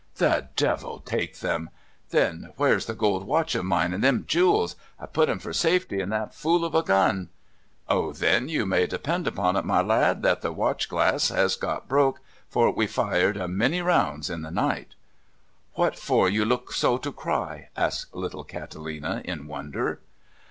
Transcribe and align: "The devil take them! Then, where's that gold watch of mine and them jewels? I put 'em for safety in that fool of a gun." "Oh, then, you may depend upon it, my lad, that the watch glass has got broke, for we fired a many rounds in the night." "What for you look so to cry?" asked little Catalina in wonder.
"The 0.15 0.47
devil 0.55 0.99
take 0.99 1.41
them! 1.41 1.69
Then, 2.09 2.53
where's 2.55 2.87
that 2.87 2.97
gold 2.97 3.23
watch 3.23 3.53
of 3.53 3.65
mine 3.65 3.93
and 3.93 4.03
them 4.03 4.23
jewels? 4.27 4.75
I 4.99 5.05
put 5.05 5.29
'em 5.29 5.37
for 5.37 5.53
safety 5.53 6.01
in 6.01 6.09
that 6.09 6.33
fool 6.33 6.65
of 6.65 6.73
a 6.73 6.81
gun." 6.81 7.29
"Oh, 7.87 8.11
then, 8.11 8.49
you 8.49 8.65
may 8.65 8.87
depend 8.87 9.27
upon 9.27 9.55
it, 9.57 9.63
my 9.63 9.83
lad, 9.83 10.23
that 10.23 10.41
the 10.41 10.51
watch 10.51 10.89
glass 10.89 11.29
has 11.29 11.55
got 11.55 11.87
broke, 11.87 12.19
for 12.49 12.71
we 12.71 12.87
fired 12.87 13.37
a 13.37 13.47
many 13.47 13.79
rounds 13.79 14.31
in 14.31 14.41
the 14.41 14.49
night." 14.49 14.95
"What 15.75 15.99
for 15.99 16.27
you 16.27 16.45
look 16.45 16.73
so 16.73 16.97
to 16.97 17.11
cry?" 17.11 17.69
asked 17.77 18.15
little 18.15 18.43
Catalina 18.43 19.21
in 19.23 19.45
wonder. 19.45 19.99